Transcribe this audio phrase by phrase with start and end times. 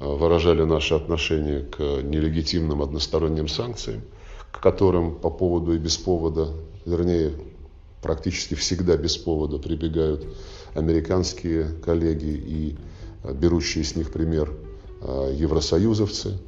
[0.00, 4.02] выражали наше отношение к нелегитимным односторонним санкциям,
[4.50, 6.48] к которым по поводу и без повода,
[6.86, 7.32] вернее,
[8.02, 10.26] практически всегда без повода прибегают
[10.74, 12.76] американские коллеги и
[13.34, 14.50] берущие с них пример
[15.02, 16.38] евросоюзовцы,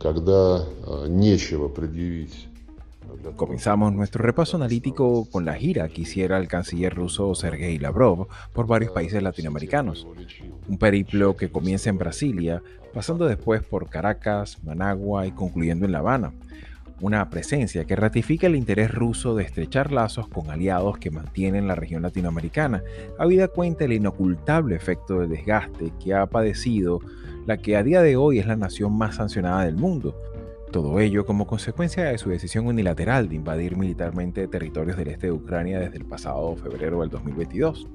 [0.00, 0.64] когда
[1.08, 2.46] нечего предъявить
[3.36, 8.66] Comenzamos nuestro repaso analítico con la gira que hiciera el canciller ruso Sergei Lavrov por
[8.66, 10.06] varios países latinoamericanos.
[10.68, 12.62] Un periplo que comienza en Brasilia,
[12.94, 16.32] pasando después por Caracas, Managua y concluyendo en La Habana.
[17.00, 21.74] Una presencia que ratifica el interés ruso de estrechar lazos con aliados que mantienen la
[21.74, 22.82] región latinoamericana,
[23.18, 27.00] habida cuenta el inocultable efecto de desgaste que ha padecido
[27.44, 30.16] la que a día de hoy es la nación más sancionada del mundo,
[30.76, 35.32] todo ello como consecuencia de su decisión unilateral de invadir militarmente territorios del este de
[35.32, 37.86] Ucrania desde el pasado febrero del 2022.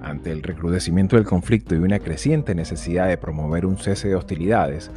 [0.00, 4.90] Ante el recrudecimiento del conflicto y una creciente necesidad de promover un cese de hostilidades,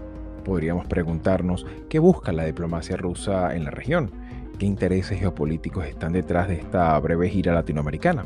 [0.44, 4.10] podríamos preguntarnos qué busca la diplomacia rusa en la región,
[4.58, 8.26] qué intereses geopolíticos están detrás de esta breve gira latinoamericana.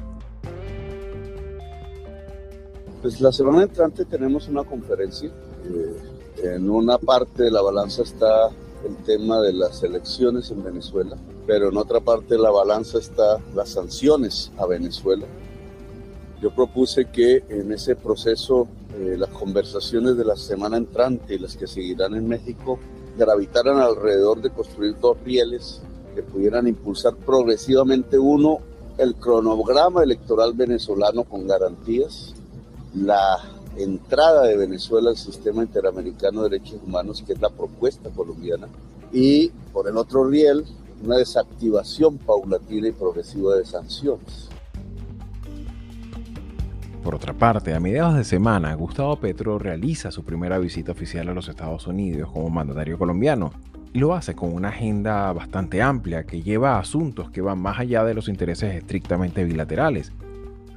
[3.01, 5.29] Pues la semana entrante tenemos una conferencia.
[5.65, 8.49] Eh, en una parte de la balanza está
[8.83, 11.17] el tema de las elecciones en Venezuela,
[11.47, 15.25] pero en otra parte la balanza está las sanciones a Venezuela.
[16.41, 18.67] Yo propuse que en ese proceso
[18.97, 22.79] eh, las conversaciones de la semana entrante y las que seguirán en México
[23.17, 25.81] gravitaran alrededor de construir dos rieles
[26.15, 28.59] que pudieran impulsar progresivamente uno,
[28.97, 32.33] el cronograma electoral venezolano con garantías,
[32.93, 33.39] la
[33.78, 38.67] entrada de Venezuela al sistema interamericano de derechos humanos, que es la propuesta colombiana,
[39.11, 40.66] y por el otro riel,
[41.03, 44.50] una desactivación paulatina y progresiva de sanciones.
[47.03, 51.34] Por otra parte, a mediados de semana, Gustavo Petro realiza su primera visita oficial a
[51.34, 53.51] los Estados Unidos como mandatario colombiano.
[53.91, 57.78] Y lo hace con una agenda bastante amplia que lleva a asuntos que van más
[57.78, 60.13] allá de los intereses estrictamente bilaterales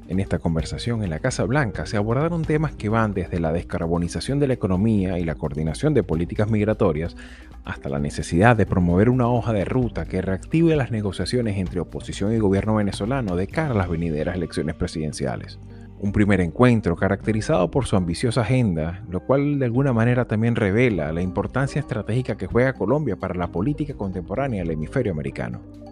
[0.08, 4.38] en esta conversación en la Casa Blanca se abordaron temas que van desde la descarbonización
[4.38, 7.16] de la economía y la coordinación de políticas migratorias
[7.64, 12.32] hasta la necesidad de promover una hoja de ruta que reactive las negociaciones entre oposición
[12.32, 15.58] y gobierno venezolano de cara a las venideras elecciones presidenciales.
[15.98, 21.10] Un primer encuentro caracterizado por su ambiciosa agenda, lo cual de alguna manera también revela
[21.10, 25.85] la importancia estratégica que juega Colombia para la política contemporánea del hemisferio americano.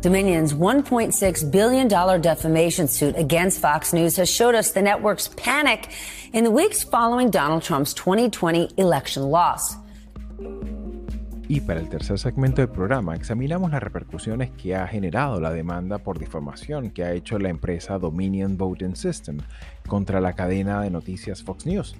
[0.00, 1.88] Dominion's $1.6 billion
[2.20, 5.88] defamation suit against Fox News has showed us the network's panic
[6.32, 9.76] in the weeks following Donald Trump's 2020 election loss.
[11.48, 15.98] Y para el tercer segmento del programa examinamos las repercusiones que ha generado la demanda
[15.98, 19.38] por difamación que ha hecho la empresa Dominion Voting System
[19.88, 21.96] contra la cadena de noticias Fox News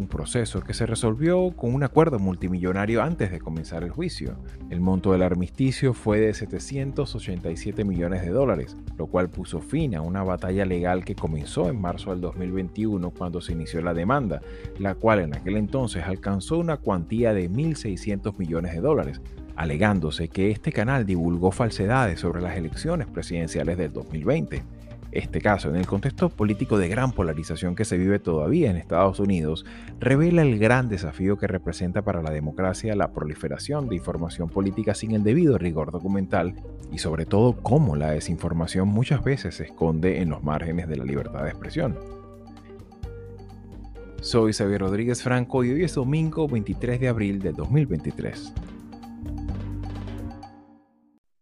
[0.00, 4.36] un proceso que se resolvió con un acuerdo multimillonario antes de comenzar el juicio.
[4.70, 10.00] El monto del armisticio fue de 787 millones de dólares, lo cual puso fin a
[10.00, 14.40] una batalla legal que comenzó en marzo del 2021 cuando se inició la demanda,
[14.78, 19.20] la cual en aquel entonces alcanzó una cuantía de 1.600 millones de dólares,
[19.54, 24.62] alegándose que este canal divulgó falsedades sobre las elecciones presidenciales del 2020.
[25.12, 29.18] Este caso, en el contexto político de gran polarización que se vive todavía en Estados
[29.18, 29.66] Unidos,
[29.98, 35.10] revela el gran desafío que representa para la democracia la proliferación de información política sin
[35.12, 36.54] el debido rigor documental
[36.92, 41.04] y sobre todo cómo la desinformación muchas veces se esconde en los márgenes de la
[41.04, 41.98] libertad de expresión.
[44.20, 48.52] Soy Xavier Rodríguez Franco y hoy es domingo 23 de abril de 2023.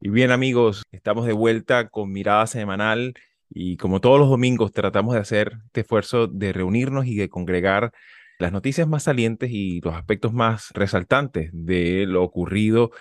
[0.00, 3.15] Y bien amigos, estamos de vuelta con mirada semanal
[3.50, 7.93] y como todos los domingos tratamos de hacer este esfuerzo de reunirnos y de congregar
[8.39, 12.93] las noticias más salientes y los aspectos más resaltantes de lo ocurrido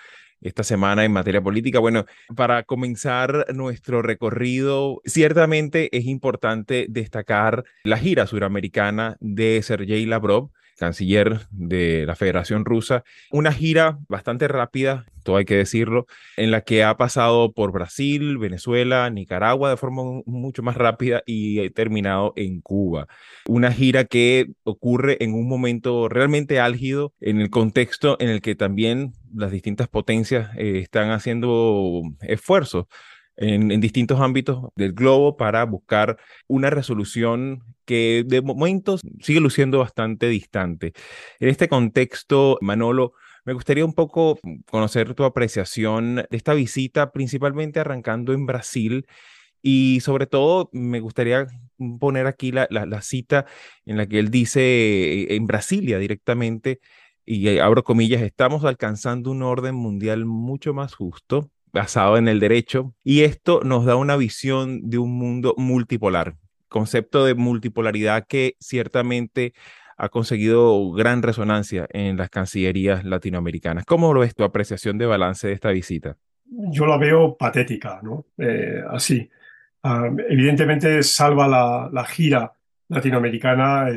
[0.42, 1.80] esta semana en materia política.
[1.80, 2.06] Bueno,
[2.36, 11.48] para comenzar nuestro recorrido, ciertamente es importante destacar la gira suramericana de Sergei Lavrov, canciller
[11.52, 13.04] de la Federación Rusa.
[13.32, 16.06] Una gira bastante rápida, todo hay que decirlo,
[16.38, 21.60] en la que ha pasado por Brasil, Venezuela, Nicaragua de forma mucho más rápida y
[21.66, 23.08] ha terminado en Cuba.
[23.48, 28.56] Una gira que ocurre en un momento realmente álgido en el contexto en el que
[28.56, 32.86] también las distintas potencias eh, están haciendo esfuerzos
[33.38, 36.18] en, distintos ámbitos del globo para buscar
[36.48, 40.94] una resolución que de momento sigue luciendo bastante distante.
[41.40, 43.14] En este contexto, Manolo,
[43.46, 44.40] me gustaría un poco
[44.70, 49.06] conocer tu apreciación de esta visita, principalmente arrancando en Brasil.
[49.62, 51.48] Y sobre todo, me gustaría
[52.00, 53.46] poner aquí la, la, cita
[53.86, 56.80] en la que él dice eh, en Brasilia directamente,
[57.26, 62.94] y abro comillas, estamos alcanzando un orden mundial mucho más justo, basado en el derecho,
[63.04, 66.36] y esto nos da una visión de un mundo multipolar,
[66.68, 69.54] concepto de multipolaridad que ciertamente
[69.98, 73.86] ha conseguido gran resonancia en las cancillerías latinoamericanas.
[73.86, 76.18] ¿Cómo lo ves tu apreciación de balance de esta visita?
[76.46, 78.26] Yo la veo patética, ¿no?
[78.38, 79.30] Eh, así.
[79.84, 81.48] Ah, evidentemente salva
[81.92, 82.52] la, gira
[82.90, 83.88] latinoamericana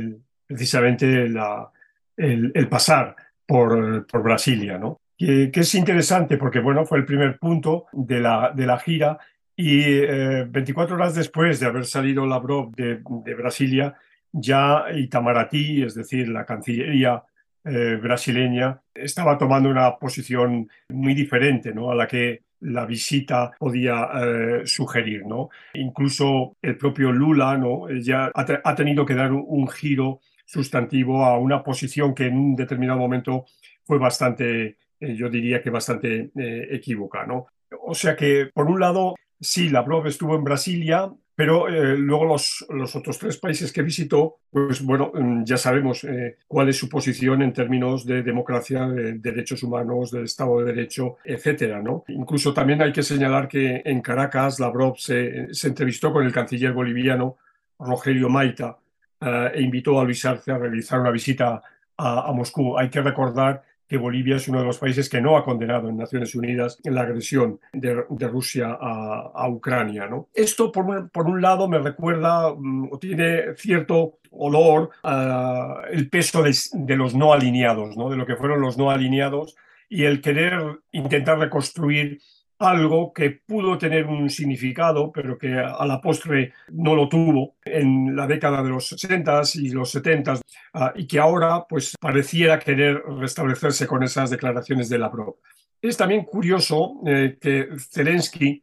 [0.47, 1.71] precisamente la,
[2.17, 3.17] el, pasar
[3.47, 5.01] por, por Brasilia, ¿no?
[5.27, 9.19] Que, es interesante porque bueno, fue el primer punto de la, de la gira
[9.57, 13.95] y 24 eh, horas después de haber salido Lavrov de, de Brasilia,
[14.33, 17.25] ya Itamaraty, es decir, la Cancillería
[17.63, 21.91] eh, brasileña, estaba tomando una posición muy diferente ¿no?
[21.91, 25.27] a la que la visita podía eh, sugerir.
[25.27, 25.51] ¿no?
[25.75, 27.91] Incluso el propio Lula ¿no?
[28.01, 32.99] ya ha, tenido que dar un, giro sustantivo a una posición que en un determinado
[32.99, 33.45] momento
[33.85, 37.25] fue bastante eh, yo diría que bastante eh, equívoca.
[37.27, 37.47] ¿no?
[37.87, 42.67] O sea que, por un lado, sí, Lavrov estuvo en Brasilia, pero eh, luego los,
[42.69, 46.07] los, otros tres países que visitó, pues bueno, mm, ya sabemos
[46.47, 51.17] cuál es su posición en términos de democracia, de derechos humanos, del Estado de Derecho,
[51.25, 52.05] etcétera, ¿no?
[52.09, 56.75] Incluso también hay que señalar que en Caracas Lavrov se, se entrevistó con el canciller
[56.75, 57.39] boliviano
[57.79, 58.77] Rogelio Maita
[59.23, 61.63] e invitó a Luis Arce a realizar una visita
[61.97, 62.77] a, a Moscú.
[62.79, 65.97] Hay que recordar que Bolivia es uno de los países que no ha condenado en
[65.97, 70.07] Naciones Unidas la agresión de, Rusia a, Ucrania.
[70.07, 70.29] ¿no?
[70.33, 76.57] Esto, por, por, un lado, me recuerda mm, o tiene cierto olor al peso de,
[76.73, 78.09] de, los no alineados, ¿no?
[78.11, 79.57] de lo que fueron los no alineados
[79.89, 82.21] y el querer intentar reconstruir
[82.61, 88.15] algo que pudo tener un significado, pero que a la postre no lo tuvo en
[88.15, 90.41] la década de los 60 y los 70
[90.75, 95.37] ah, y que ahora pues pareciera querer restablecerse con esas declaraciones de Lavrov.
[95.81, 98.63] Es también curioso eh, que Zelensky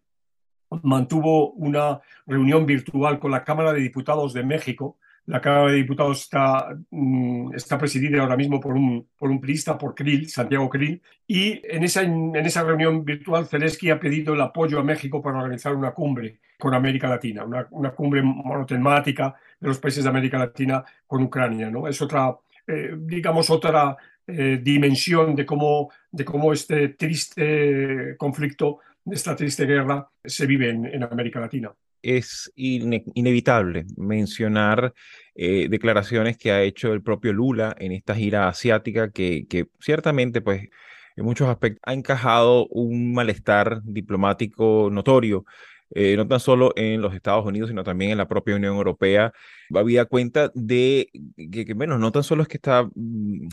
[0.83, 4.97] mantuvo una reunión virtual con la Cámara de Diputados de México
[5.27, 9.77] la Cámara de Diputados está, mm, está presidida ahora mismo por un, por un priista,
[9.77, 14.41] por Krill, Santiago Krill, y en esa, en esa reunión virtual Zelensky ha pedido el
[14.41, 19.67] apoyo a México para organizar una cumbre con América Latina, una, una cumbre monotemática de
[19.67, 21.69] los países de América Latina con Ucrania.
[21.69, 21.87] ¿no?
[21.89, 22.33] Es otra,
[22.65, 30.09] eh, digamos, otra eh, dimensión de cómo, de cómo este triste conflicto, esta triste guerra
[30.23, 31.73] se vive en América Latina
[32.15, 34.93] es inevitable mencionar
[35.35, 40.41] eh, declaraciones que ha hecho el propio Lula en esta gira asiática que, que ciertamente
[40.41, 40.69] pues
[41.15, 45.45] en muchos aspectos ha encajado un malestar diplomático notorio
[45.91, 49.31] eh, no tan solo en los Estados Unidos, sino también en la propia Unión Europea,
[49.73, 51.09] había cuenta de
[51.51, 53.47] que, que, bueno, no tan solo es que está mm,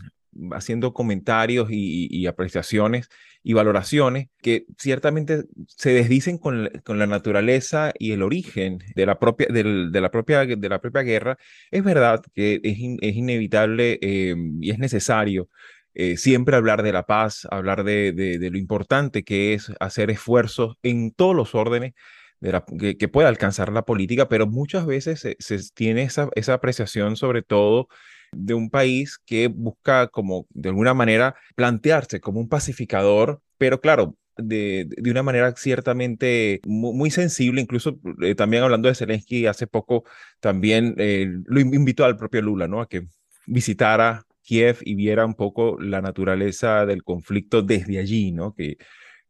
[0.52, 3.08] haciendo comentarios y, apreciaciones
[3.46, 9.46] y valoraciones que ciertamente se desdicen con, la naturaleza y el origen de la propia,
[9.50, 11.36] de la propia, de la propia guerra,
[11.70, 15.50] es verdad que es, inevitable eh, y es necesario
[15.92, 21.12] eh, siempre hablar de la paz, hablar de, lo importante que es hacer esfuerzos en
[21.12, 21.92] todos los órdenes
[22.40, 27.16] de que, pueda alcanzar la política, pero muchas veces se, se tiene esa, esa apreciación
[27.16, 27.88] sobre todo
[28.36, 34.16] de un país que busca como de alguna manera plantearse como un pacificador, pero claro,
[34.36, 40.04] de, de, una manera ciertamente muy, sensible, incluso eh, también hablando de Zelensky, hace poco
[40.40, 42.80] también eh, lo invitó al propio Lula, ¿no?
[42.80, 43.06] A que
[43.46, 48.54] visitara Kiev y viera un poco la naturaleza del conflicto desde allí, ¿no?
[48.54, 48.76] Que,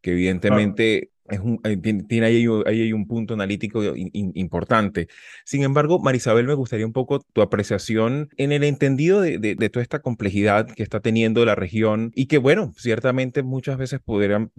[0.00, 1.76] que evidentemente es un, eh,
[2.08, 5.08] tiene, ahí, hay un punto analítico importante.
[5.44, 9.82] Sin embargo, Marisabel, me gustaría un poco tu apreciación en el entendido de, de, toda
[9.82, 14.52] esta complejidad que está teniendo la región y que, bueno, ciertamente muchas veces podrían,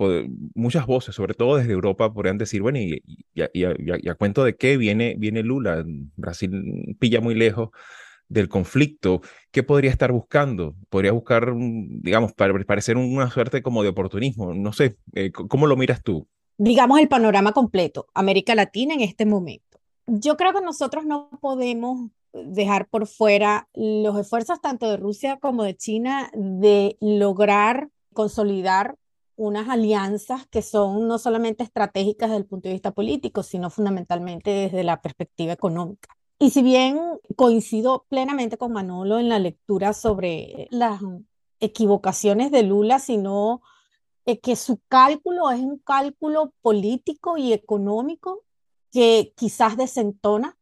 [0.55, 3.03] muchas voces, sobre todo desde Europa, podrían decir, bueno, y,
[3.33, 5.83] y, a cuento de qué viene, viene Lula,
[6.15, 7.69] Brasil pilla muy lejos
[8.27, 10.75] del conflicto, ¿qué podría estar buscando?
[10.89, 14.53] Podría buscar, digamos, para parecer una suerte como de oportunismo.
[14.53, 16.27] No sé, eh, ¿cómo lo miras tú?
[16.57, 19.79] Digamos el panorama completo, América Latina en este momento.
[20.07, 25.63] Yo creo que nosotros no podemos dejar por fuera los esfuerzos tanto de Rusia como
[25.63, 28.97] de China de lograr consolidar
[29.37, 34.49] unas alianzas que son no solamente estratégicas desde el punto de vista político, sino fundamentalmente
[34.49, 36.15] desde la perspectiva económica.
[36.39, 36.99] Y si bien
[37.35, 41.01] coincido plenamente con Manolo en la lectura sobre las
[41.59, 43.61] equivocaciones de Lula, sino
[44.25, 48.43] eh, que su cálculo es un cálculo político y económico
[48.91, 50.57] que quizás desentona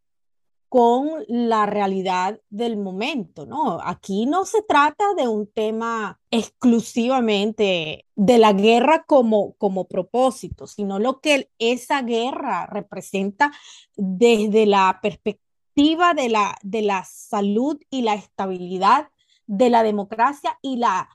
[0.73, 3.79] con la realidad del momento, ¿no?
[3.83, 10.97] Aquí no se trata de un tema exclusivamente de la guerra como, como propósito, sino
[10.97, 13.51] lo que esa guerra representa
[13.95, 19.09] desde la perspectiva de la, de la salud y la estabilidad
[19.45, 21.07] de la democracia y la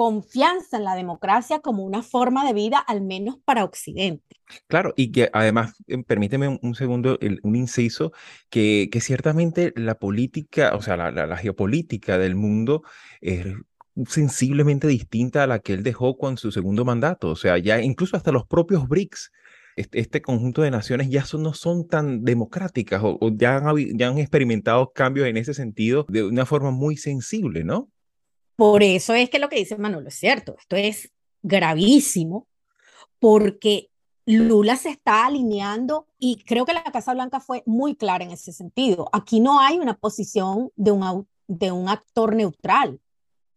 [0.00, 4.36] confianza en la democracia como una forma de vida, al menos para Occidente.
[4.66, 8.10] Claro, y que además, eh, permíteme un, segundo, un inciso,
[8.48, 12.82] que, que ciertamente la política, o sea, la, la, geopolítica del mundo
[13.20, 13.44] es
[14.06, 17.28] sensiblemente distinta a la que él dejó con su segundo mandato.
[17.28, 19.30] O sea, ya incluso hasta los propios BRICS,
[19.76, 23.76] este, este conjunto de naciones ya son, no son tan democráticas o, o ya, han,
[23.98, 27.90] ya han experimentado cambios en ese sentido de una forma muy sensible, ¿no?
[28.60, 30.54] Por eso es que lo que dice Manolo es cierto.
[30.58, 32.46] Esto es gravísimo
[33.18, 33.88] porque
[34.26, 38.52] Lula se está alineando y creo que la Casa Blanca fue muy clara en ese
[38.52, 39.08] sentido.
[39.14, 43.00] Aquí no hay una posición de un, de un actor neutral.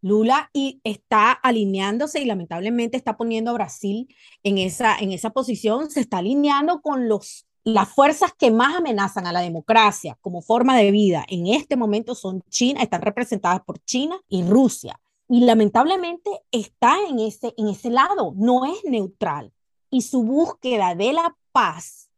[0.00, 4.08] Lula y está alineándose y lamentablemente está poniendo a Brasil
[4.42, 9.26] en esa, en esa posición, se está alineando con los las fuerzas que más amenazan
[9.26, 13.82] a la democracia como forma de vida en este momento son China, están representadas por
[13.84, 15.00] China y Rusia.
[15.28, 19.52] Y lamentablemente está en ese, en ese lado, no es neutral.
[19.88, 22.10] Y su búsqueda de la paz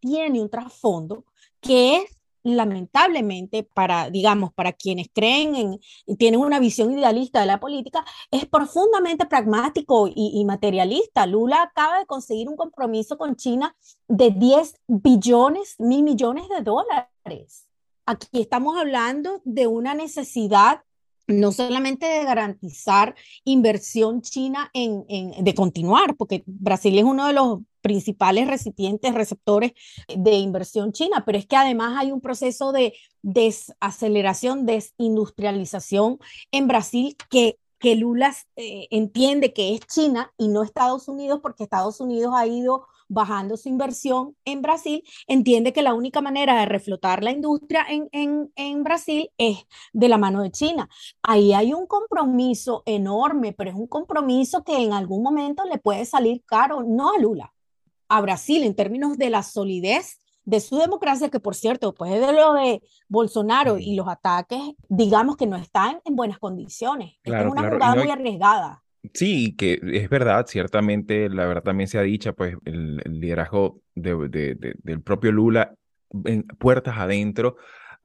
[0.00, 1.24] tiene un trasfondo
[1.60, 2.15] que es
[2.54, 8.46] lamentablemente para, digamos, para quienes creen en tienen una visión idealista de la política, es
[8.46, 11.26] profundamente pragmático y, materialista.
[11.26, 13.74] Lula acaba de conseguir un compromiso con China
[14.08, 17.68] de 10 billones, mil millones de dólares.
[18.06, 20.82] Aquí estamos hablando de una necesidad
[21.28, 27.32] no solamente de garantizar inversión china en, en, de continuar, porque Brasil es uno de
[27.32, 29.72] los principales recipientes, receptores
[30.08, 36.18] de inversión china, pero es que además hay un proceso de desaceleración, desindustrialización
[36.50, 41.64] en Brasil que que Lula eh, entiende que es China y no Estados Unidos, porque
[41.64, 46.66] Estados Unidos ha ido bajando su inversión en Brasil, entiende que la única manera de
[46.66, 50.88] reflotar la industria en, en, en Brasil es de la mano de China.
[51.22, 56.04] Ahí hay un compromiso enorme, pero es un compromiso que en algún momento le puede
[56.04, 57.52] salir caro, no a Lula,
[58.08, 62.32] a Brasil en términos de la solidez de su democracia, que por cierto, después de
[62.32, 67.16] lo de Bolsonaro y los ataques, digamos que no están en buenas condiciones.
[67.24, 68.82] es una jugada muy arriesgada.
[69.12, 75.02] Sí, que es verdad, ciertamente, la verdad también se ha dicho, pues el, liderazgo del
[75.04, 75.74] propio Lula
[76.24, 77.56] en puertas adentro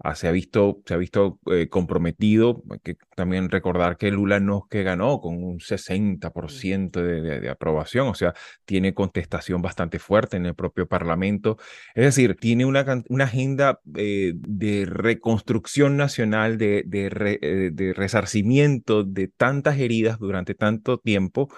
[0.04, 2.64] Ah, se ha visto, se ha visto eh, comprometido.
[2.72, 7.50] Hay que también recordar que Lula no es que ganó con un 60% de, de,
[7.50, 8.34] aprobación, o sea,
[8.66, 11.58] tiene contestación bastante fuerte en el propio Parlamento.
[11.94, 19.04] Es decir, tiene una, una agenda eh, de reconstrucción nacional, de, de, eh, de resarcimiento
[19.04, 21.50] de tantas heridas durante tanto tiempo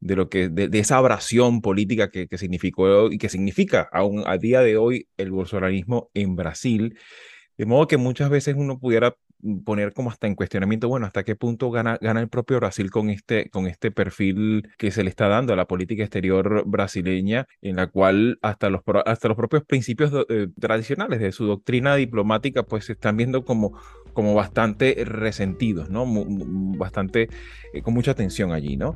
[0.00, 4.38] de lo que de, esa abrasión política que, que, significó y que significa aún a
[4.38, 6.96] día de hoy el bolsonarismo en Brasil
[7.60, 9.14] de modo que muchas veces uno pudiera
[9.66, 13.10] poner como hasta en cuestionamiento, bueno, hasta qué punto gana, gana el propio Brasil con
[13.10, 17.76] este, con este perfil que se le está dando a la política exterior brasileña, en
[17.76, 22.86] la cual hasta los, hasta los propios principios eh, tradicionales de su doctrina diplomática pues
[22.86, 23.78] se están viendo como,
[24.14, 26.06] como bastante resentidos, ¿no?
[26.78, 27.28] bastante,
[27.74, 28.94] eh, con mucha tensión allí, ¿no?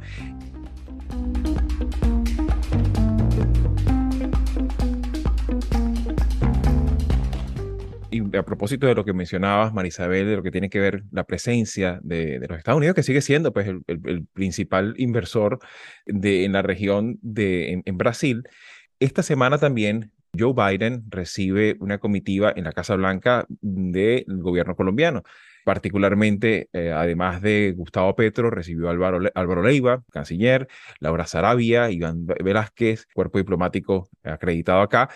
[8.14, 11.24] Y a propósito de lo que mencionabas, Marisabel, de lo que tiene que ver la
[11.24, 15.58] presencia de, los Estados Unidos, que sigue siendo pues, el, principal inversor
[16.06, 18.44] en la región de, en, Brasil,
[19.00, 25.22] esta semana también Joe Biden recibe una comitiva en la Casa Blanca del gobierno colombiano.
[25.64, 30.68] Particularmente, eh, además de Gustavo Petro, recibió Álvaro, Álvaro Leiva, canciller,
[31.00, 35.08] Laura Sarabia, Iván Velázquez, cuerpo diplomático acreditado acá,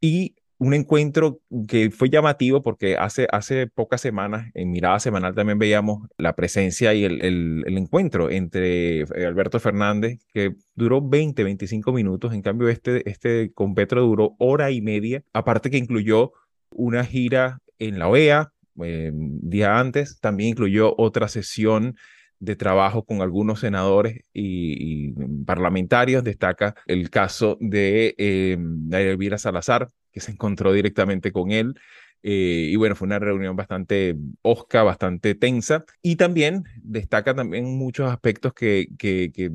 [0.00, 5.58] y un encuentro que fue llamativo porque hace, hace pocas semanas en Mirada Semanal también
[5.58, 11.92] veíamos la presencia y el, el, encuentro entre eh, Alberto Fernández, que duró 20, 25
[11.92, 16.32] minutos, en cambio este, este con Petro duró hora y media, aparte que incluyó
[16.70, 21.96] una gira en la OEA, eh, día antes, también incluyó otra sesión
[22.38, 25.12] de trabajo con algunos senadores y,
[25.44, 26.24] parlamentarios.
[26.24, 28.58] Destaca el caso de eh,
[28.92, 31.74] Elvira Salazar, que se encontró directamente con él.
[32.22, 35.84] Eh, y bueno, fue una reunión bastante osca, bastante tensa.
[36.02, 39.50] Y también destaca también muchos aspectos que, que, que,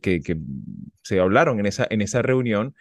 [0.00, 0.38] que
[1.02, 2.74] se hablaron en esa, en esa reunión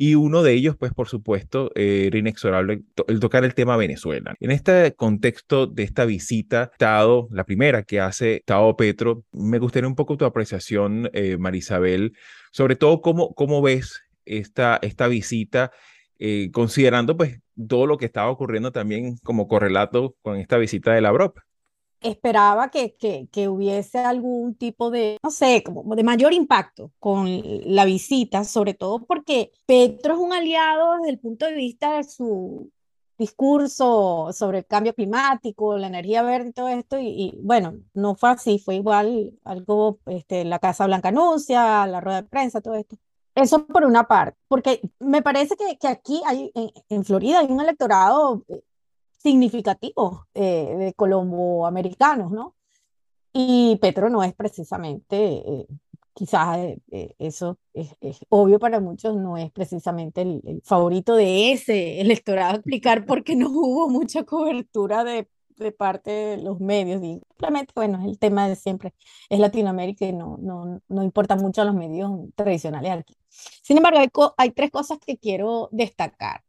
[0.00, 4.36] y uno de ellos, pues por supuesto, eh, era inexorable el tocar el tema Venezuela.
[4.38, 9.88] En este contexto de esta visita, Estado, la primera que hace Estado Petro, me gustaría
[9.88, 12.12] un poco tu apreciación, eh, Marisabel,
[12.52, 15.72] sobre todo cómo, cómo ves esta, esta visita,
[16.20, 21.00] eh, considerando pues todo lo que estaba ocurriendo también como correlato con esta visita de
[21.00, 21.34] la Lavrov
[22.00, 27.26] esperaba que, que, que, hubiese algún tipo de, no sé, como de mayor impacto con
[27.64, 32.04] la visita, sobre todo porque Petro es un aliado desde el punto de vista de
[32.04, 32.70] su
[33.18, 38.30] discurso sobre el cambio climático, la energía verde y todo esto, y, bueno, no fue
[38.30, 42.96] así, fue igual algo, este, la Casa Blanca anuncia, la rueda de prensa, todo esto.
[43.34, 47.46] Eso por una parte, porque me parece que, que aquí hay, en, en Florida hay
[47.46, 48.62] un electorado eh,
[49.18, 52.54] significativos eh, de colomboamericanos, ¿no?
[53.32, 55.66] Y Petro no es precisamente, eh,
[56.14, 56.58] quizás
[56.90, 57.90] eh, eso es,
[58.30, 63.50] obvio para muchos, no es precisamente el, favorito de ese electorado, explicar por qué no
[63.50, 65.28] hubo mucha cobertura de,
[65.76, 67.02] parte de los medios.
[67.02, 68.94] Y simplemente, bueno, es el tema de siempre,
[69.28, 73.16] es Latinoamérica y no, no, no importa mucho a los medios tradicionales aquí.
[73.28, 76.42] Sin embargo, hay tres cosas que quiero destacar.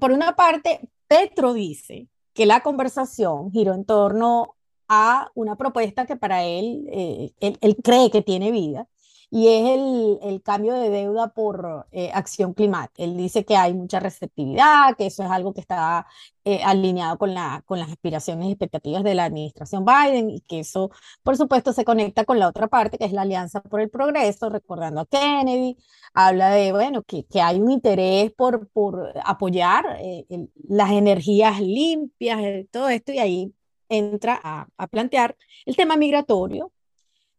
[0.00, 4.56] Por una parte, Petro dice que la conversación giró en torno
[4.88, 8.86] a una propuesta que para él, eh, él, cree que tiene vida,
[9.30, 13.02] y es el, el cambio de deuda por eh, acción climática.
[13.02, 16.06] Él dice que hay mucha receptividad, que eso es algo que está
[16.44, 20.60] eh, alineado con, la, con las aspiraciones y expectativas de la administración Biden y que
[20.60, 20.90] eso,
[21.24, 24.48] por supuesto, se conecta con la otra parte, que es la Alianza por el Progreso,
[24.48, 25.76] recordando a Kennedy,
[26.14, 30.24] habla de, bueno, que, que hay un interés por, por apoyar eh,
[30.68, 33.52] las energías limpias, todo esto, y ahí
[33.88, 36.72] entra a, a plantear el tema migratorio,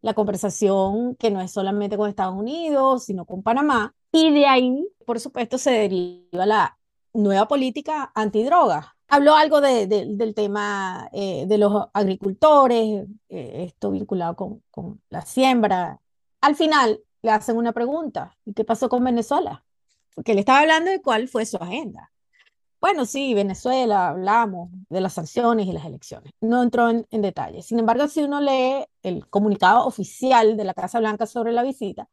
[0.01, 4.87] la conversación que no es solamente con Estados Unidos, sino con Panamá, y de ahí,
[5.05, 6.77] por supuesto, se deriva la
[7.13, 14.35] nueva política antidroga, Habló algo de, del tema eh, de los agricultores, eh, esto vinculado
[14.35, 16.01] con, con, la siembra.
[16.41, 19.63] Al final le hacen una pregunta, ¿y qué pasó con Venezuela?
[20.13, 22.11] Porque le estaba hablando de cuál fue su agenda.
[22.79, 26.31] Bueno, sí, Venezuela, hablamos de las sanciones y las elecciones.
[26.41, 27.63] No entró en, en detalle.
[27.63, 32.07] Sin embargo, si uno lee el comunicado oficial de la Casa Blanca sobre la visita,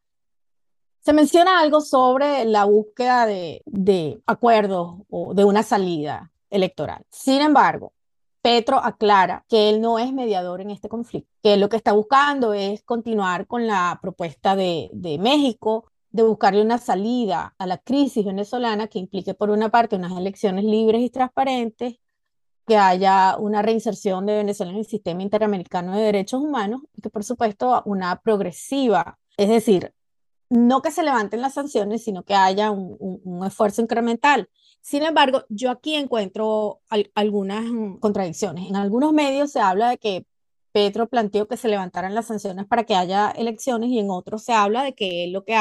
[1.01, 7.05] se menciona algo sobre la búsqueda de, de acuerdos o de una salida electoral.
[7.11, 7.93] Sin embargo,
[8.41, 12.53] Petro aclara que él no es mediador en este conflicto, que lo que está buscando
[12.53, 18.25] es continuar con la propuesta de, de México de buscarle una salida a la crisis
[18.25, 21.95] venezolana que implique, por una parte, unas elecciones libres y transparentes,
[22.67, 27.09] que haya una reinserción de Venezuela en el sistema interamericano de derechos humanos y que,
[27.09, 29.93] por supuesto, una progresiva, es decir,
[30.49, 34.49] no que se levanten las sanciones, sino que haya un, un esfuerzo incremental
[34.85, 36.81] sin embargo, yo aquí encuentro
[37.15, 38.69] algunas mm, contradicciones.
[38.69, 40.27] En algunos medios se habla de que
[40.75, 44.51] Petro planteó que se levantaran las sanciones para que haya elecciones y en otros se
[44.51, 45.55] habla de que lo que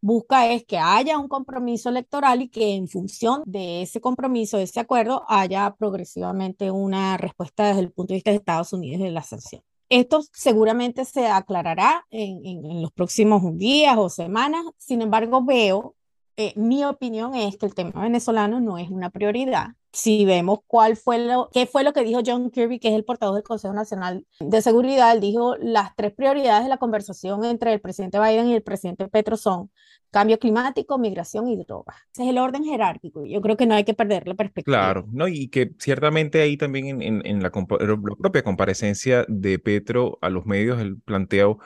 [0.00, 4.62] busca es que haya un compromiso electoral y que en función de ese compromiso, de
[4.62, 9.10] ese acuerdo, haya progresivamente una respuesta desde el punto de vista de Estados Unidos de
[9.10, 9.60] la sanción.
[9.90, 14.64] Esto seguramente se aclarará en, en los próximos días o semanas.
[14.78, 15.96] Sin embargo, veo
[16.38, 19.68] eh, mi opinión es que el tema venezolano no es una prioridad.
[19.96, 23.02] Si vemos cuál fue lo, qué fue lo que dijo John Kirby, que es el
[23.02, 27.72] portavoz del Consejo Nacional de Seguridad, él dijo las tres prioridades de la conversación entre
[27.72, 29.70] el presidente Biden y el presidente Petro son
[30.10, 31.96] cambio climático, migración y drogas.
[32.12, 33.24] Ese es el orden jerárquico.
[33.24, 34.76] Yo creo que no hay que perder la perspectiva.
[34.76, 35.28] Claro, ¿no?
[35.28, 40.44] y que ciertamente ahí también en, en, la, la, propia comparecencia de Petro a los
[40.44, 41.58] medios, el planteo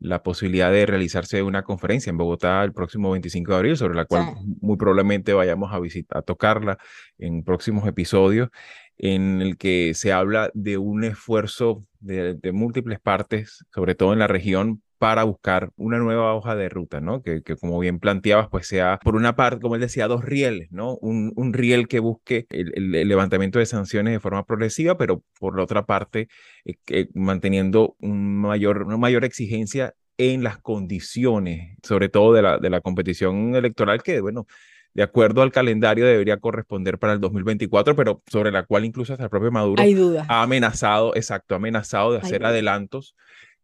[0.00, 4.04] la posibilidad de realizarse una conferencia en Bogotá el próximo 25 de abril, sobre la
[4.04, 6.78] cual muy probablemente vayamos a visitar, a tocarla
[7.18, 8.50] en próximos episodios,
[8.96, 14.26] en el que se habla de un esfuerzo de, múltiples partes, sobre todo en la
[14.26, 17.22] región, para buscar una nueva hoja de ruta, ¿no?
[17.22, 20.96] Que, como bien planteabas, pues sea, por una parte, como él decía, dos rieles, ¿no?
[20.96, 25.62] Un, un riel que busque el, levantamiento de sanciones de forma progresiva, pero por la
[25.62, 26.28] otra parte,
[26.64, 32.70] eh, manteniendo un mayor, una mayor exigencia en las condiciones, sobre todo de la, de
[32.70, 34.46] la competición electoral, que, bueno,
[34.94, 39.24] de acuerdo al calendario debería corresponder para el 2024, pero sobre la cual incluso hasta
[39.24, 39.80] el propio Maduro
[40.28, 43.14] ha amenazado, exacto, ha amenazado de hacer adelantos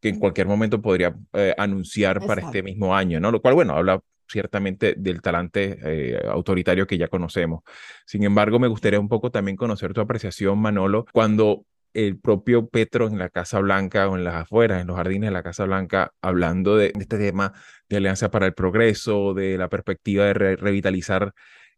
[0.04, 3.30] que en cualquier momento podría eh, anunciar para este mismo año, ¿no?
[3.30, 7.62] Lo cual, bueno, habla ciertamente del talante eh, autoritario que ya conocemos.
[8.04, 11.64] Sin embargo, me gustaría un poco también conocer tu apreciación, Manolo, cuando
[11.94, 15.32] el propio Petro en la Casa Blanca o en las afueras, en los jardines de
[15.32, 17.54] la Casa Blanca, hablando de, este tema
[17.88, 21.32] de Alianza para el Progreso, de la perspectiva de revitalizar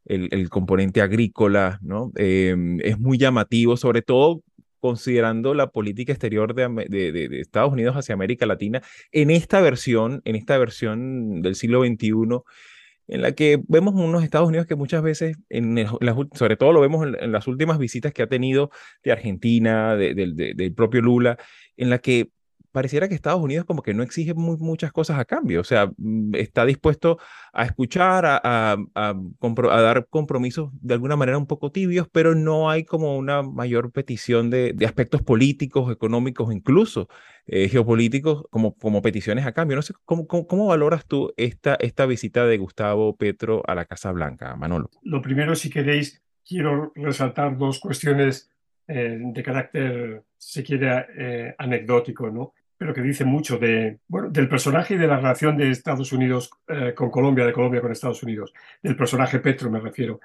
[0.04, 2.10] el, componente agrícola, ¿no?
[2.16, 4.42] Em, es muy llamativo, sobre todo
[4.86, 10.58] considerando la política exterior de, Estados Unidos hacia América Latina en esta versión, en esta
[10.58, 12.12] versión del siglo XXI,
[13.08, 15.86] en la que vemos unos Estados Unidos que muchas veces, en
[16.34, 18.70] sobre todo lo vemos en, las últimas visitas que ha tenido
[19.04, 21.38] de Argentina, del propio Lula,
[21.76, 22.30] en la que
[22.76, 26.34] pareciera que Estados Unidos como que no exige muchas cosas a cambio, o sea, mm,
[26.34, 27.18] está dispuesto
[27.54, 29.14] a escuchar, a, a,
[29.80, 34.50] dar compromisos de alguna manera un poco tibios, pero no hay como una mayor petición
[34.50, 37.08] de, aspectos políticos, económicos, incluso
[37.46, 39.76] eh, geopolíticos, como, como peticiones a cambio.
[39.76, 44.12] No sé, ¿cómo, cómo, valoras tú esta, esta visita de Gustavo Petro a la Casa
[44.12, 44.90] Blanca, Manolo?
[45.02, 48.50] Lo primero, si queréis, quiero resaltar dos cuestiones
[48.86, 52.52] eh, de carácter, si quiere, eh, anecdótico, ¿no?
[52.78, 56.50] Pero que dice mucho de, bueno, del personaje y de la relación de Estados Unidos
[56.68, 60.20] eh, con Colombia, de Colombia con Estados Unidos, del personaje Petro me refiero.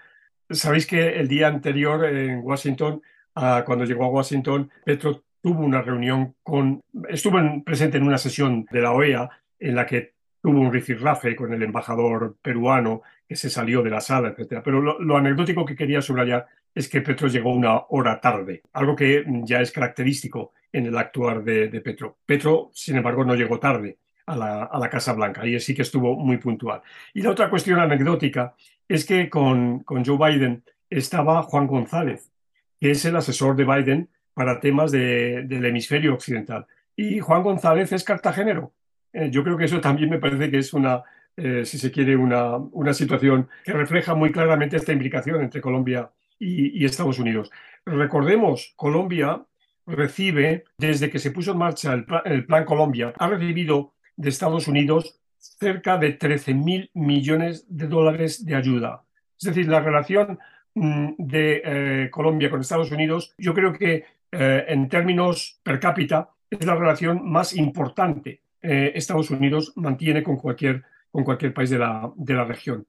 [0.50, 3.02] Sabéis que el día anterior en Washington,
[3.34, 8.82] cuando llegó a Washington, Petro tuvo una reunión con, estuvo presente en una sesión de
[8.82, 13.82] la OEA en la que tuvo un rifirrafe con el embajador peruano que se salió
[13.82, 14.62] de la sala, etc.
[14.64, 18.96] Pero lo, lo anecdótico que quería subrayar es que Petro llegó una hora tarde, algo
[18.96, 22.18] que ya es característico en el actuar de, Petro.
[22.26, 26.38] Petro, sin embargo, no llegó tarde a la, Casa Blanca y sí que estuvo muy
[26.38, 26.82] puntual.
[27.14, 28.56] Y la otra cuestión anecdótica
[28.88, 32.32] es que con, Joe Biden estaba Juan González,
[32.80, 36.66] que es el asesor de Biden para temas del hemisferio occidental.
[36.96, 38.72] Y Juan González es cartagenero.
[39.12, 41.04] Eh, yo creo que eso también me parece que es una,
[41.36, 46.10] eh, si se quiere, una, una situación que refleja muy claramente esta implicación entre Colombia
[46.42, 47.52] y, Estados Unidos.
[47.86, 49.44] Recordemos, Colombia
[49.86, 55.20] recibe, desde que se puso en marcha el plan, Colombia, ha recibido de Estados Unidos
[55.38, 59.04] cerca de 13 mil millones de dólares de ayuda.
[59.40, 60.40] Es decir, la relación
[60.76, 66.30] mm, de eh, Colombia con Estados Unidos, yo creo que eh, en términos per cápita
[66.50, 71.80] es la relación más importante eh, Estados Unidos mantiene con cualquier, con cualquier país de
[71.80, 72.86] la, de la región.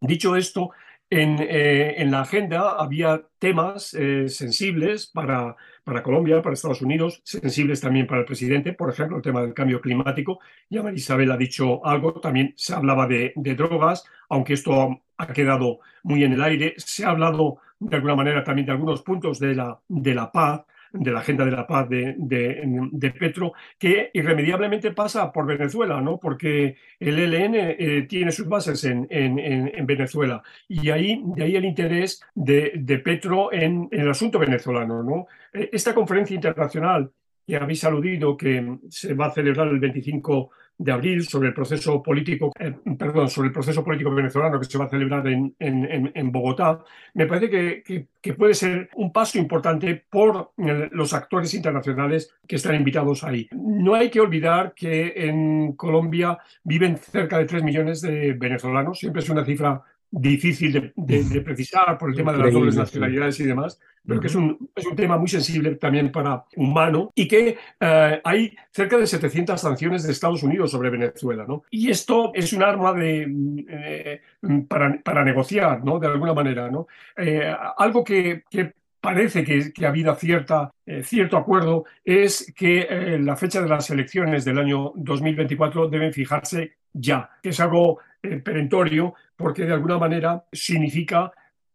[0.00, 0.70] Dicho esto,
[1.14, 7.82] eh, en, la agenda había temas eh, sensibles para, para Colombia, para Estados Unidos, sensibles
[7.82, 10.40] también para el presidente, por ejemplo, el tema del cambio climático.
[10.70, 15.80] Ya Marisabel ha dicho algo, también se hablaba de, de drogas, aunque esto ha quedado
[16.02, 16.74] muy en el aire.
[16.78, 20.62] Se ha hablado de alguna manera también de algunos puntos de la, de la paz
[20.92, 26.18] de la agenda de la paz de, de, Petro, que irremediablemente pasa por Venezuela, ¿no?
[26.18, 31.56] porque el ELN eh, tiene sus bases en, en, en, Venezuela y ahí, de ahí
[31.56, 35.02] el interés de, Petro en, el asunto venezolano.
[35.02, 35.26] ¿no?
[35.52, 37.10] Eh, esta conferencia internacional
[37.46, 42.02] que habéis aludido, que se va a celebrar el 25 de abril sobre el proceso
[42.02, 46.32] político, eh, perdón, sobre el proceso político venezolano que se va a celebrar en, en,
[46.32, 46.80] Bogotá,
[47.14, 52.56] me parece que, que, puede ser un paso importante por eh, los actores internacionales que
[52.56, 53.48] están invitados ahí.
[53.52, 59.22] No hay que olvidar que en Colombia viven cerca de 3 millones de venezolanos, siempre
[59.22, 63.80] es una cifra difícil de, precisar por el tema de las dobles nacionalidades y demás,
[64.06, 68.20] pero que es un, es un tema muy sensible también para humano y que eh,
[68.22, 71.46] hay cerca de 700 sanciones de Estados Unidos sobre Venezuela.
[71.48, 71.64] ¿no?
[71.70, 73.26] Y esto es un arma de,
[73.68, 74.20] eh,
[74.68, 75.98] para, para, negociar, ¿no?
[75.98, 76.70] de alguna manera.
[76.70, 76.86] ¿no?
[77.16, 80.70] Eh, algo que, que parece que, que, ha habido cierta,
[81.04, 87.30] cierto acuerdo es que la fecha de las elecciones del año 2024 deben fijarse ya,
[87.42, 91.32] que es algo perentorio porque de alguna manera significa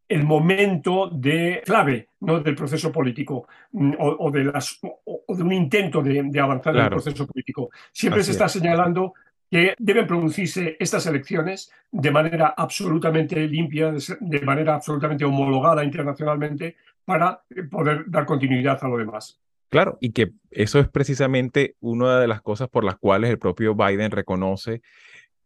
[0.08, 2.40] el momento de clave ¿no?
[2.40, 6.90] del proceso político mm, o, de, las, o de, un intento de, avanzar en el
[6.90, 7.70] proceso político.
[7.92, 9.14] Siempre se está señalando
[9.50, 17.42] que deben producirse estas elecciones de manera absolutamente limpia, de manera absolutamente homologada internacionalmente para
[17.70, 19.40] poder dar continuidad a lo demás.
[19.70, 23.76] Claro, y que eso es precisamente una de las cosas por las cuales el propio
[23.76, 24.82] Biden reconoce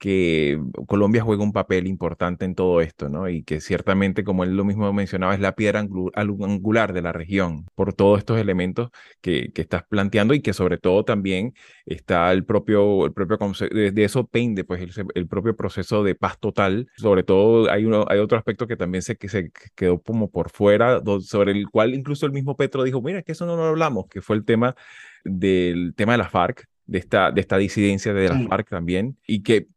[0.01, 3.29] que Colombia juega un papel importante en todo esto, ¿no?
[3.29, 7.67] Y que ciertamente, como él lo mismo mencionaba, es la piedra angular de la región
[7.75, 8.89] por todos estos elementos
[9.21, 11.53] que, que estás planteando y que sobre todo también
[11.85, 13.37] está el propio, el propio
[13.69, 16.87] de, eso pende, pues el, el, propio proceso de paz total.
[16.97, 20.49] Sobre todo hay, uno, hay otro aspecto que también se, que se quedó como por
[20.49, 24.07] fuera, sobre el cual incluso el mismo Petro dijo, mira, que eso no lo hablamos,
[24.07, 24.75] que fue el tema
[25.23, 29.43] del tema de la FARC, de esta, de esta disidencia de la FARC también, y
[29.43, 29.67] que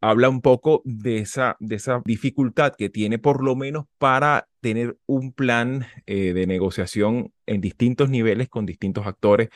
[0.00, 4.96] habla un poco de esa, de esa dificultad que tiene por lo menos para tener
[5.06, 9.48] un plan eh, de negociación en distintos niveles con distintos actores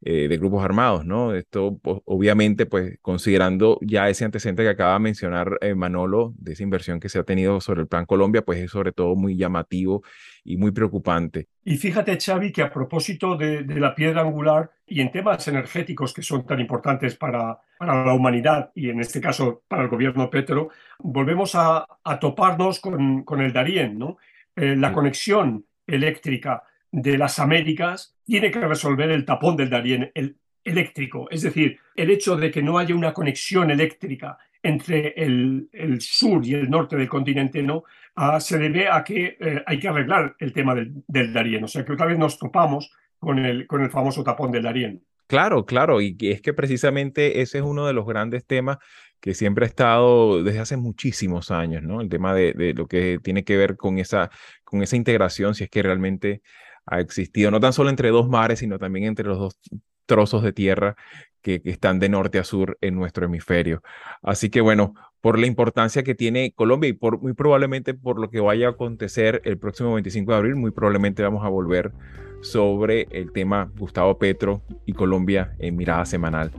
[0.00, 1.34] eh, de grupos armados, ¿no?
[1.34, 6.62] Esto obviamente pues considerando ya ese antecedente que acaba de mencionar eh, Manolo de esa
[6.62, 10.02] inversión que se ha tenido sobre el Plan Colombia, pues es sobre todo muy llamativo
[10.44, 11.46] y muy preocupante.
[11.64, 16.12] Y fíjate, Xavi, que a propósito de, de la piedra angular y en temas energéticos
[16.12, 20.28] que son tan importantes para, para la humanidad y en este caso para el gobierno
[20.28, 24.18] Petro, volvemos a, a toparnos con, con el Darién, ¿no?
[24.56, 30.36] Eh, la conexión eléctrica de las Américas tiene que resolver el tapón del Darién el
[30.64, 31.28] eléctrico.
[31.30, 36.44] Es decir, el hecho de que no haya una conexión eléctrica entre el, el sur
[36.44, 37.84] y el norte del continente no
[38.16, 41.64] ah, se debe a que eh, hay que arreglar el tema del, del, Darién.
[41.64, 45.02] O sea que otra vez nos topamos con el, con el famoso tapón del Darién.
[45.28, 48.78] Claro, claro, y es que precisamente ese es uno de los grandes temas
[49.20, 52.00] que siempre ha estado desde hace muchísimos años, ¿no?
[52.00, 54.30] El tema de, lo que tiene que ver con esa,
[54.64, 56.40] con esa integración, si es que realmente
[56.86, 59.58] ha existido, no tan solo entre dos mares, sino también entre los dos
[60.06, 60.96] trozos de tierra
[61.42, 63.82] que, que, están de norte a sur en nuestro hemisferio.
[64.22, 68.30] Así que bueno, por la importancia que tiene Colombia y por, muy probablemente por lo
[68.30, 71.92] que vaya a acontecer el próximo 25 de abril, muy probablemente vamos a volver
[72.42, 76.52] sobre el tema Gustavo Petro y Colombia en mirada semanal.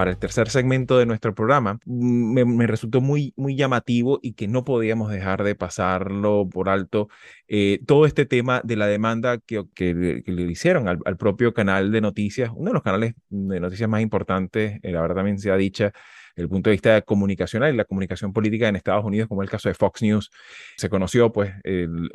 [0.00, 4.48] para el tercer segmento de nuestro programa, mm, me, resultó muy, muy llamativo y que
[4.48, 7.10] no podíamos dejar de pasarlo por alto
[7.48, 9.92] eh, todo este tema de la demanda que, que,
[10.24, 14.00] le hicieron al, al, propio canal de noticias, uno de los canales de noticias más
[14.00, 15.92] importantes, eh, la verdad también se ha dicha,
[16.40, 19.68] el punto de vista comunicacional y la comunicación política en Estados Unidos, como el caso
[19.68, 20.30] de Fox News,
[20.76, 22.10] se conoció pues el,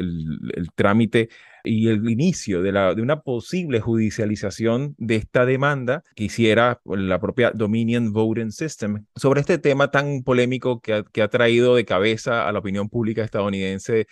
[0.75, 1.29] trámite
[1.63, 8.11] y el inicio de, una posible judicialización de esta demanda que hiciera la propia Dominion
[8.13, 12.89] Voting System sobre este tema tan polémico que ha, traído de cabeza a la opinión
[12.89, 14.07] pública estadounidense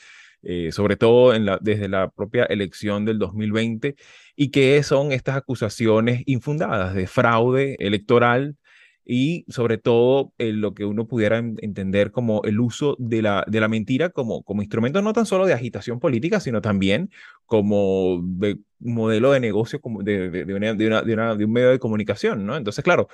[0.45, 3.95] eh, sobre todo desde la propia elección del 2020,
[4.35, 8.57] y que son estas acusaciones infundadas de fraude electoral
[9.05, 13.59] y sobre todo en lo que uno pudiera entender como el uso de la, de
[13.59, 17.09] la mentira como, como instrumento no tan solo de agitación política, sino también
[17.45, 21.79] como de modelo de negocio como de, de, una, de, una, de, un medio de
[21.79, 22.55] comunicación, ¿no?
[22.55, 23.07] Entonces, claro,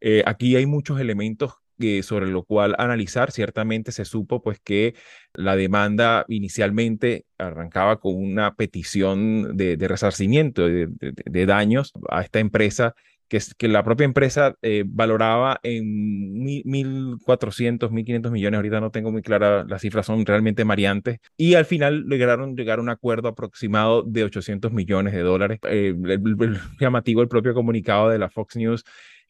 [0.00, 3.30] eh, aquí hay muchos elementos que, sobre lo cual analizar.
[3.30, 4.94] Ciertamente se supo pues que
[5.32, 12.94] la demanda inicialmente arrancaba con una petición de, resarcimiento de, daños a esta empresa
[13.34, 15.84] que, que la propia empresa eh, valoraba en
[16.44, 21.64] 1.400, 1.500 millones, ahorita no tengo muy clara, las cifras son realmente mareantes, y al
[21.64, 25.58] final lograron llegar a un acuerdo aproximado de 800 millones de dólares.
[25.64, 28.84] Eh, el, el, el, llamativo el propio comunicado de la Fox News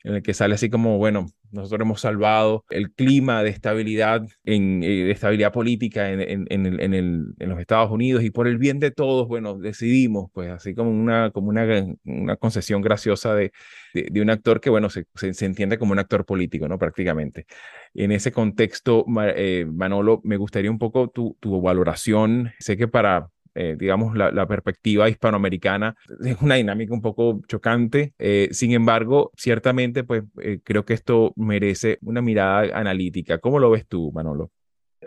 [0.05, 4.83] en el que sale así como, bueno, nosotros hemos salvado el clima de estabilidad, en,
[4.83, 8.47] eh, de estabilidad política en, en, en, el, el, en, los Estados Unidos y por
[8.47, 11.67] el bien de todos, bueno, decidimos, pues así como una, como una,
[12.05, 13.53] una concesión graciosa de,
[13.95, 16.79] de, de un actor que, bueno, se, se, se, entiende como un actor político, ¿no?
[16.79, 17.47] Prácticamente.
[17.95, 22.53] En ese contexto, eh, Manolo, me gustaría un poco tu, tu valoración.
[22.59, 28.13] Sé que para eh, digamos, la, la, perspectiva hispanoamericana es una dinámica un poco chocante.
[28.19, 33.39] Eh, sin embargo, ciertamente, pues eh, creo que esto merece una mirada analítica.
[33.39, 34.51] ¿Cómo lo ves tú, Manolo?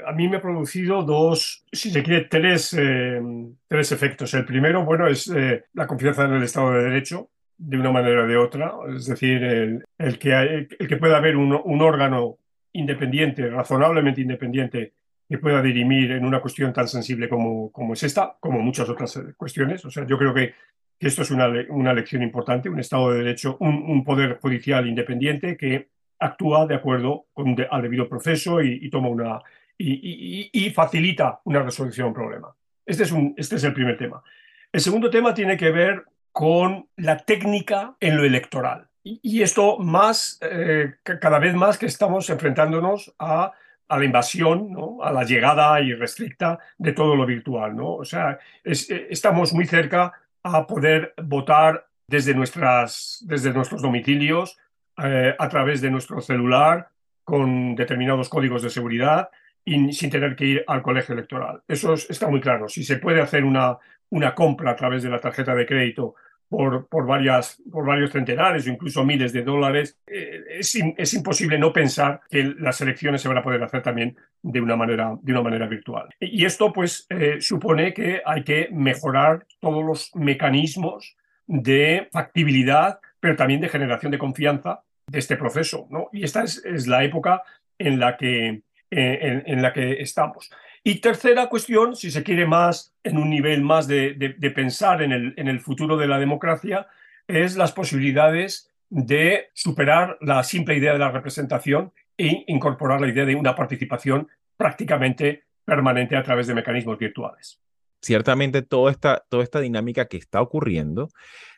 [0.06, 3.20] A mí me ha producido dos, si se quiere, tres, eh,
[3.68, 4.34] tres efectos.
[4.34, 5.32] El primero, bueno, es
[5.74, 8.74] la confianza en el Estado de Derecho, de una manera o de otra.
[8.96, 12.38] Es decir, el, el que, hay, el que pueda haber un, un órgano
[12.74, 14.94] independiente, razonablemente independiente,
[15.28, 19.18] que pueda dirimir en una cuestión tan sensible como, como es esta, como muchas otras
[19.18, 19.84] eh, cuestiones.
[19.86, 20.54] O sea, yo creo que,
[21.00, 25.90] esto es una, una lección importante, un Estado de Derecho, un, poder judicial independiente que
[26.18, 29.40] actúa de acuerdo con de, al debido proceso y, toma una
[29.78, 32.56] y, facilita una resolución de un problema.
[32.84, 34.24] Este es, un, este es el primer tema.
[34.72, 38.88] El segundo tema tiene que ver con la técnica en lo electoral.
[39.04, 43.54] Y, esto más, eh, cada vez más que estamos enfrentándonos a
[43.90, 47.76] a la invasión, a la llegada irrestricta de todo lo virtual.
[47.80, 54.58] O sea, eh, estamos muy cerca a poder votar desde, nuestras, desde nuestros domicilios,
[55.04, 56.90] eh, a través de nuestro celular,
[57.24, 59.30] con determinados códigos de seguridad
[59.64, 61.62] y sin tener que ir al colegio electoral.
[61.68, 62.70] Eso está muy claro.
[62.70, 63.78] Si se puede hacer una,
[64.10, 66.16] una compra a través de la tarjeta de crédito
[66.50, 71.58] por, por, varias, por varios centenares o incluso miles de dólares, eh, es, es, imposible
[71.58, 75.32] no pensar que las elecciones se van a poder hacer también de una manera, de
[75.32, 76.08] una manera virtual.
[76.20, 83.36] Y esto pues eh, supone que hay que mejorar todos los mecanismos de factibilidad, pero
[83.36, 85.88] también de generación de confianza de este proceso.
[85.90, 86.10] ¿no?
[86.14, 87.44] Y esta es, es la época
[87.78, 90.50] en la que, eh, en la que estamos.
[90.88, 94.14] Y tercera cuestión, si se quiere más en un nivel más de,
[94.56, 96.88] pensar en el, futuro de la democracia,
[97.28, 103.26] es las posibilidades de superar la simple idea de la representación e incorporar la idea
[103.26, 107.60] de una participación prácticamente permanente a través de mecanismos virtuales.
[108.02, 111.10] Ciertamente toda esta, toda esta dinámica que está ocurriendo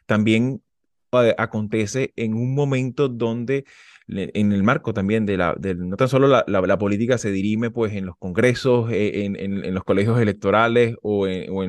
[0.07, 0.63] también
[1.11, 3.65] eh, acontece en un momento donde
[4.11, 7.93] en el marco también de la, no tan solo la, la, política se dirime pues
[7.93, 11.63] en los congresos, eh, en, en, los colegios electorales o en, o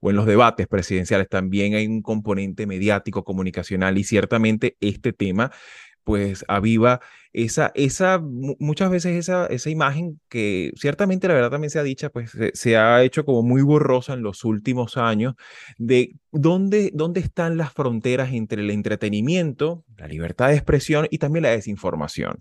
[0.00, 5.50] o en los debates presidenciales, también hay un componente mediático, comunicacional y ciertamente este tema
[6.08, 7.02] pues aviva
[7.34, 12.10] esa, esa, muchas veces esa, esa imagen que ciertamente la verdad también se ha dicho,
[12.10, 15.34] pues se, ha hecho como muy borrosa en los últimos años
[15.76, 21.42] de dónde, dónde están las fronteras entre el entretenimiento, la libertad de expresión y también
[21.42, 22.40] la desinformación.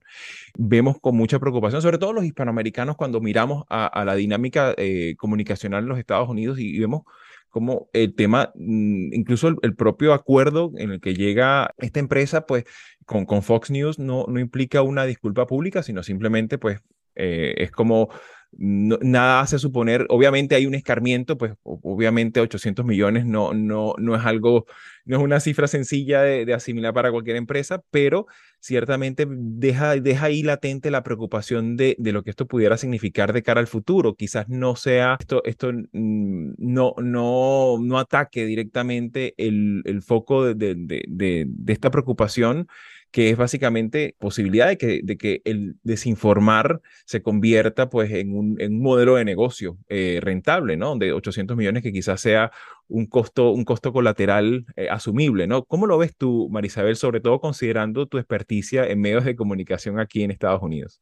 [0.58, 5.84] Vemos con mucha preocupación, sobre todo los hispanoamericanos, cuando miramos a, la dinámica eh, comunicacional
[5.84, 7.02] en los Estados Unidos y vemos
[7.50, 12.66] como el tema, mm, incluso el, propio acuerdo en el que llega esta empresa, pues
[13.08, 16.82] con, con Fox News no, no implica una disculpa pública, sino simplemente, pues,
[17.16, 18.10] eh, es como
[18.52, 24.26] nada hace suponer, obviamente hay un escarmiento, pues obviamente 800 millones no, no, no es
[24.26, 24.66] algo,
[25.06, 28.26] no es una cifra sencilla de, asimilar para cualquier empresa, pero
[28.60, 33.44] ciertamente deja, deja ahí latente la preocupación de, de, lo que esto pudiera significar de
[33.44, 34.16] cara al futuro.
[34.16, 40.76] Quizás no sea, esto, esto mm, no, no, no ataque directamente el, el foco de,
[40.76, 42.68] de, de esta preocupación
[43.12, 48.58] que es básicamente posibilidad de que, de que el desinformar se convierta pues en un,
[48.80, 50.96] modelo de negocio eh, rentable, ¿no?
[50.98, 52.52] De 800 millones que quizás sea
[52.88, 55.64] un costo, un costo colateral eh, asumible, ¿no?
[55.64, 60.24] ¿Cómo lo ves tú, Marisabel, sobre todo considerando tu experticia en medios de comunicación aquí
[60.24, 61.02] en Estados Unidos?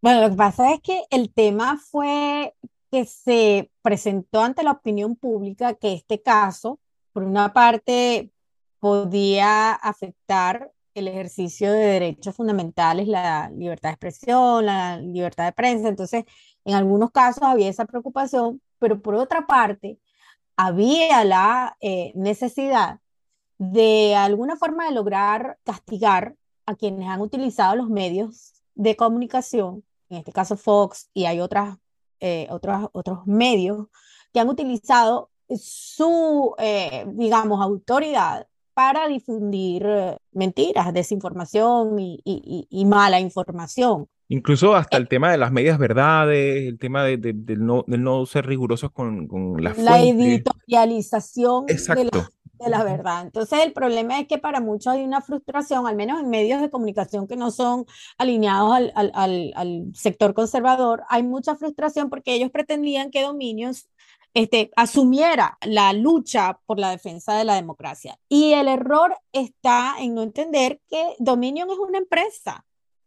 [0.00, 2.54] Bueno, lo que pasa es que el tema fue
[2.90, 6.78] que se presentó ante la opinión pública que este caso,
[7.12, 8.30] por una parte,
[8.78, 15.88] podía afectar el ejercicio de derechos fundamentales, la libertad de expresión, la libertad de prensa.
[15.88, 16.24] Entonces,
[16.64, 19.98] en algunos casos había esa preocupación, pero por otra parte,
[20.56, 23.00] había la eh, necesidad
[23.58, 30.18] de alguna forma de lograr castigar a quienes han utilizado los medios de comunicación, en
[30.18, 31.78] este caso Fox, y hay otras,
[32.20, 33.88] eh, otros, otros medios
[34.32, 44.08] que han utilizado su, eh, digamos, autoridad para difundir eh, mentiras, desinformación y, mala información.
[44.28, 48.46] Incluso hasta el eh, tema de las medias verdades, el tema de, no, no, ser
[48.46, 53.22] rigurosos con, con la, la editorialización de la, de la, verdad.
[53.22, 56.70] Entonces el problema es que para muchos hay una frustración, al menos en medios de
[56.70, 57.84] comunicación que no son
[58.18, 63.88] alineados al, al, al sector conservador, hay mucha frustración porque ellos pretendían que dominios
[64.34, 68.18] este, asumiera la lucha por la defensa de la democracia.
[68.28, 72.64] Y el error está en no entender que Dominion es una empresa.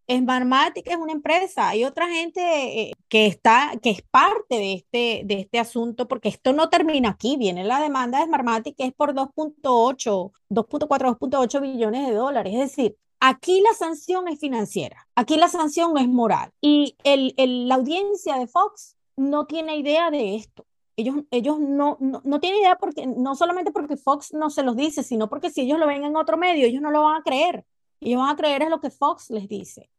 [0.09, 5.23] Smartmatic es una empresa, hay otra gente eh, que está, que es parte de este,
[5.25, 8.93] de este asunto, porque esto no termina aquí, viene la demanda de Smartmatic que es
[8.93, 15.37] por 2.8, 2.4, 2.8 billones de dólares, es decir, Aquí la sanción es financiera, aquí
[15.37, 17.33] la sanción es moral y el,
[17.67, 20.66] la audiencia de Fox no tiene idea de esto
[20.97, 25.03] ellos, ellos no, no, tienen idea porque, no solamente porque Fox no se los dice,
[25.03, 27.65] sino porque si ellos lo ven en otro medio, ellos no lo van a creer.
[28.01, 29.91] Ellos van a creer es lo que Fox les dice.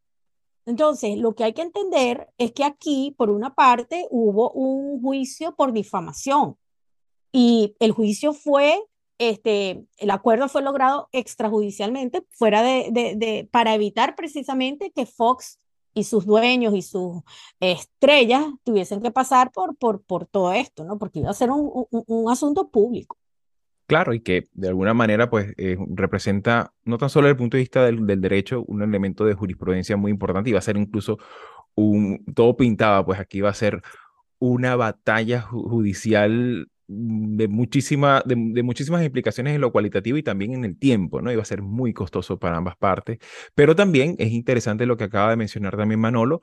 [0.67, 5.55] Entonces, lo que hay que entender es que aquí, por una parte, hubo un juicio
[5.55, 6.57] por difamación
[7.33, 8.83] y el juicio fue,
[9.19, 15.61] este, el acuerdo fue logrado extrajudicialmente, fuera de, de, de para evitar precisamente que Fox
[15.99, 17.23] y sus dueños y sus
[17.61, 20.99] estrellas tuviesen que pasar por, por, por todo esto, ¿no?
[20.99, 23.17] Porque iba a ser un, un, asunto público.
[23.87, 27.57] Claro, y que de alguna manera pues eh, representa, no tan solo desde el punto
[27.57, 30.77] de vista del, del, derecho, un elemento de jurisprudencia muy importante y va a ser
[30.77, 31.19] incluso
[31.75, 33.83] un, todo pintaba, pues aquí iba a ser
[34.39, 40.79] una batalla judicial de, muchísima, de, muchísimas implicaciones en lo cualitativo y también en el
[40.79, 41.31] tiempo, ¿no?
[41.31, 43.19] Iba a ser muy costoso para ambas partes,
[43.55, 46.41] pero también es interesante lo que acaba de mencionar también Manolo,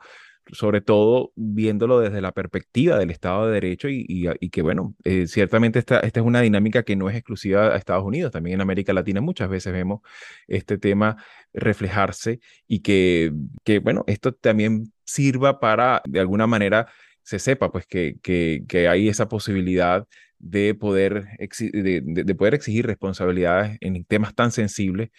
[0.51, 5.79] sobre todo viéndolo desde la perspectiva del Estado de Derecho y, que, bueno, eh, ciertamente
[5.79, 8.93] esta, esta es una dinámica que no es exclusiva a Estados Unidos, también en América
[8.93, 10.01] Latina muchas veces vemos
[10.47, 11.17] este tema
[11.53, 13.33] reflejarse y que,
[13.63, 16.87] que bueno, esto también sirva para, de alguna manera,
[17.23, 20.07] se sepa pues que, que, que hay esa posibilidad
[20.39, 25.09] de poder, de, poder exigir responsabilidades en temas tan sensibles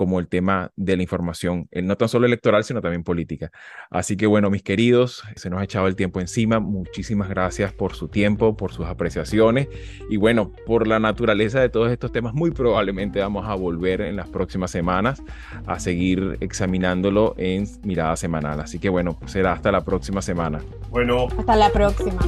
[0.00, 3.50] como el tema de la información, eh, no tan solo electoral, sino también política.
[3.90, 6.58] Así que bueno, mis queridos, se nos ha echado el tiempo encima.
[6.58, 9.68] Muchísimas gracias por su tiempo, por sus apreciaciones
[10.08, 14.16] y bueno, por la naturaleza de todos estos temas, muy probablemente vamos a volver en
[14.16, 15.22] las próximas semanas
[15.66, 18.60] a seguir examinándolo en mirada semanal.
[18.60, 20.60] Así que bueno, será hasta la próxima semana.
[20.88, 22.20] Bueno, hasta la próxima.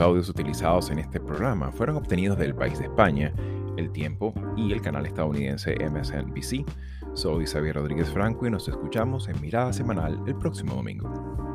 [0.00, 3.34] Los audios utilizados en este programa fueron obtenidos del país de España,
[3.76, 6.64] El Tiempo y el canal estadounidense MSNBC.
[7.12, 11.49] Soy Xavier Rodríguez Franco y nos escuchamos en Mirada Semanal el próximo domingo.